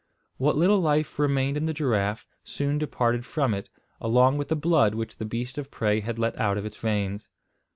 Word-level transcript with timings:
What 0.37 0.57
little 0.57 0.79
life 0.79 1.19
remained 1.19 1.57
in 1.57 1.65
the 1.67 1.75
giraffe 1.75 2.25
soon 2.43 2.79
departed 2.79 3.23
from 3.23 3.53
it, 3.53 3.69
along 3.99 4.39
with 4.39 4.47
the 4.47 4.55
blood 4.55 4.95
which 4.95 5.17
the 5.17 5.25
beast 5.25 5.59
of 5.59 5.69
prey 5.69 5.99
had 5.99 6.17
let 6.17 6.35
out 6.39 6.57
of 6.57 6.65
its 6.65 6.77
veins. 6.77 7.29